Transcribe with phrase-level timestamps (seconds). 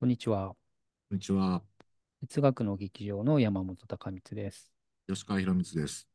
[0.00, 0.48] こんにちは。
[0.48, 0.56] こ
[1.12, 1.62] んにちは。
[2.20, 4.70] 哲学の劇場の山本隆光です。
[5.08, 6.08] 吉川博光です。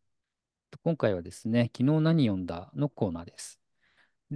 [0.83, 3.59] 今回はですね、昨日何読んだのコーナーです。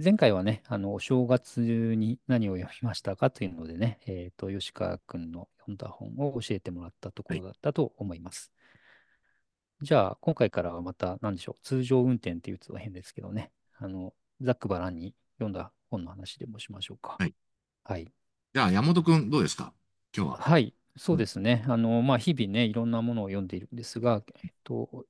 [0.02, 8.50] 前回はね、あの、お正月に何を読みましたかというのでね、えっ、ー、と、吉川君の読んだ本を教えてもらったところだったと思います。
[9.78, 17.16] はい、じゃあ、今回からはまた、何でしょう、通常運転っていうと変ですけどね、あの、ざっくばらんに読んだ本の話でもしましょうか。
[17.18, 17.34] はい。
[17.84, 18.10] はい。
[18.54, 19.74] じゃあ、山本君、どうですか？
[20.16, 20.36] 今日は。
[20.36, 20.72] はい。
[20.96, 21.64] そうですね。
[21.66, 25.06] あの、まあ、日々ね、いろんなものを読んでいるんですが、えっと、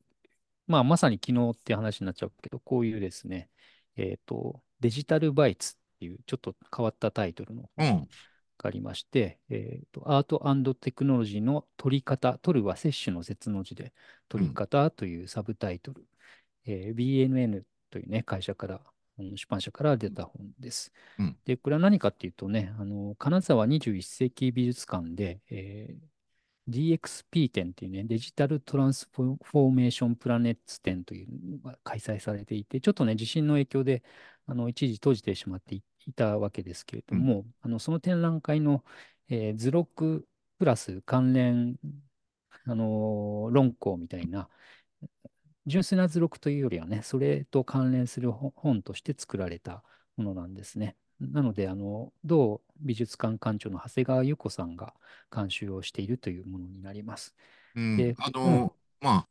[0.67, 3.51] まあ、まさに昨日って話になっちゃうけど、こういうですね、
[3.97, 8.09] えっと、デジタルバイツっていうちょっと変わったタイトルの本
[8.57, 13.93] がありまして、うん、えっと、アートテクノロジーの取り方、取るは摂取の説の字で、
[14.31, 16.01] 取り方というサブタイトル、
[16.67, 18.81] うん、えー、BNN というね、会社から
[19.19, 20.93] 出版社から出た本です。
[21.19, 31.29] うん、で、これは何かっていうとね、あの金沢21世紀美術館で、えー、DXP 展っていうね、デジタルトランスフォーメーションプラネッツ展という
[31.65, 34.03] のが開催されていて、ちょっとね、地震の影響で
[34.47, 35.83] あの一時閉じてしまってい
[36.15, 38.85] たわけですけれども、うん、あのその展覧会の、
[39.29, 40.27] えー、図録
[40.59, 41.77] プラス関連、
[42.67, 44.49] あのー、論考みたいな、
[45.67, 49.83] 純粋な図録というよりはね、それと関連する本として作られた
[50.17, 50.97] ものなんですね。
[51.21, 54.95] なので、あの、同美術館館長の長谷川由子さんが
[55.35, 57.35] 監修をしているというものになります。
[57.75, 59.27] うん、であの、うん、まあ、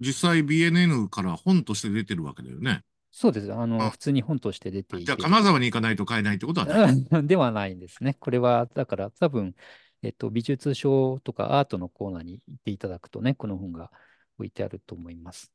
[0.00, 2.82] 実際 BNN から本として出てるわけだよね。
[3.10, 3.52] そうです。
[3.52, 5.04] あの、普通に本として出ていて。
[5.06, 8.14] じゃあ、金沢に行かないと買えないってことはないではないんですね。
[8.20, 9.54] これは、だから多分、
[10.02, 13.90] えっと、美術書とかアートのコーナーに行っていただくとね、この本が
[14.38, 15.52] 置いてあると思います。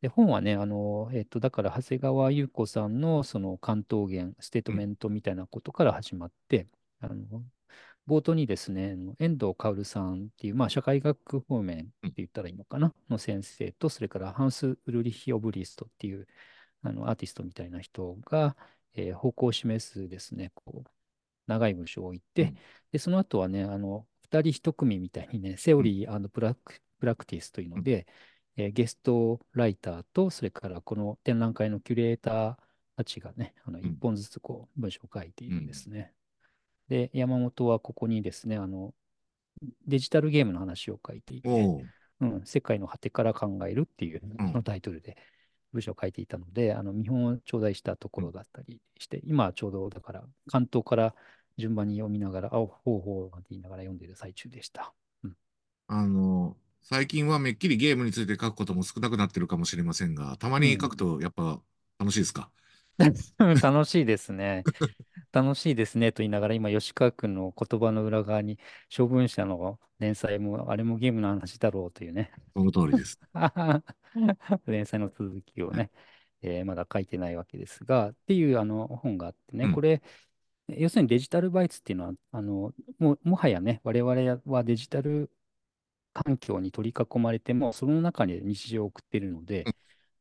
[0.00, 6.68] で、本はね、あの、えっと、だから、長谷川祐子さんの、その、巻頭言、ステートメントみたいなことから始まって、
[7.00, 7.42] あの、
[8.06, 16.26] 冒頭にですね、遠藤薫さんっていう、まあ、社会学方面って言ったらいいのかな、の先生と、それからハンス・ウルリヒ・オブリストっていう、
[16.82, 18.56] あの、アーティストみたいな人が、
[18.94, 20.90] えー、方向を示すですね、こう、
[21.48, 22.54] 長い文章を言って、
[22.92, 28.06] で、その後はね、あの、二人一組みたいにね、 theory prac practice というので、
[28.56, 32.56] えー、ゲストライターと、それからこの展覧会のキュレーター
[32.96, 36.12] たちがね、あの一本ずつこう文章を書いているんですね。
[36.90, 38.94] うん、で、山本はここにですね、あの、
[39.86, 41.48] デジタルゲームの話を書いていて、
[42.20, 42.26] う。
[42.26, 44.20] ん、世界の果てから考えるっていう
[44.52, 45.16] のタイトルで
[45.72, 51.14] 文章を書いていたので、あの見本を頂戴したところだったりして、今ちょうどだから関東から
[51.58, 54.92] 順番に読みながら、あ、ほうほうなんて言いながら読んでいる最中でした。
[55.22, 55.36] うん、
[55.88, 56.56] あの、
[56.90, 61.60] 最近はめっきりゲームについて書くことも少なくなってるかもしれませんが、たまに書くとやっぱ
[61.98, 62.50] 楽しいですか、
[63.40, 64.64] うん、楽しいですね。
[65.30, 72.32] 楽しいですねと言いながら、今、吉川君の言葉の裏側に、小文社の連載も、あれもゲームの話だろうというね。
[72.56, 73.20] その通りです。
[74.66, 75.90] 連載の続きをね、
[76.40, 80.02] えー、まだ書いてないわけですが、っていうあの本があってね、うん、これ、
[80.68, 85.30] 要するにデジタルバイツっていうのは、あのももはやね、我々はデジタル
[86.24, 89.64] 環境に取り囲まれても、その中で日常を送っているので、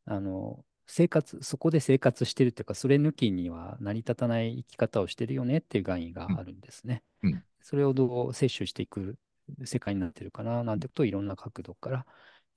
[0.05, 7.03] あの、生活、そこで生活してるというか、それ抜きには成り立たない生き方をしてるよねっていう概念があるんですね。
[7.23, 9.17] うん、それをどう摂取していく
[9.65, 12.05] 世界になってるかな、なんてことをいろんな角度から、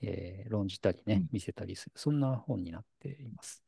[0.02, 3.64] えー、論じたりね、見せたりする、そんな本になっています。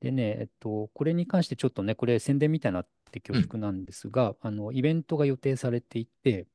[0.00, 6.46] でね、えっと、これに関してちょっとね、これ宣伝みたいになって恐縮なんですが、うん、あの、イベントが予定されていて、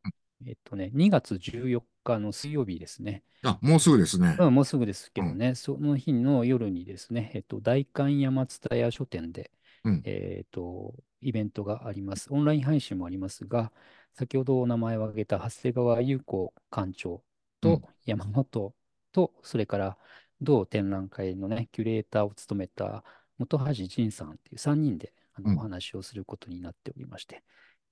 [0.47, 3.23] えっとね、2月14日の水曜日ですね。
[3.43, 4.35] あ、もうすぐですね。
[4.39, 9.51] うん、もうすぐですけどね、うん、その日の夜にですね、えっと、大観山蔦屋書店で、
[9.83, 12.27] うん、えっと、イベントがあります。
[12.31, 13.71] オンライン配信もありますが、
[14.13, 17.23] 先ほどお名前を挙げた長谷川優子館長
[17.61, 18.73] と山本
[19.11, 19.97] と、それから
[20.41, 23.03] 同展覧会のね、キュレーターを務めた
[23.37, 27.43] 本橋仁さんっていう3人であのお話をすることになっておりまして、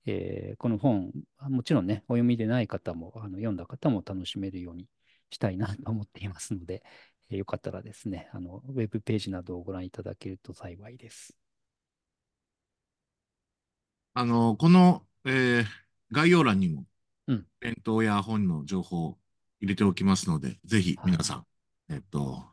[0.06, 4.88] えー、この本、もちろんね、お読みでない方も、あの読んだ方も楽しめるように
[5.30, 6.82] したいなと思っていますので、
[7.30, 11.36] えー、よかったらですね、あの、ウェブページなどをご覧いただけると幸いです。
[14.14, 15.64] あの、この、えー、
[16.10, 16.86] 概要欄にも、
[17.28, 19.18] うん、弁当や本の情報を
[19.60, 21.44] 入れておきますので、ぜひ皆さん、は
[21.90, 22.44] い、えっと、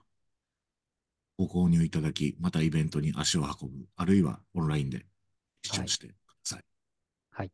[1.37, 5.05] ご購入いただき、またイベントに足を運ぶ、あるいはオンラインで
[5.63, 6.13] 視聴して
[7.39, 7.47] はい。
[7.47, 7.51] よ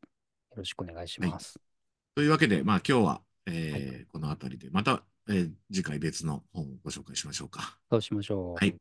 [0.57, 1.59] ろしくお願いします。
[1.59, 7.77] はい、というわけで、まあ今日は、えー、はい、この辺りで、また、えー、次回別の本をご紹介しましょうか。
[7.91, 8.55] そうしましょう。
[8.55, 8.75] はい。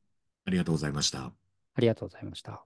[0.47, 1.33] ありがとうございました。
[1.75, 2.65] ありがとうございました。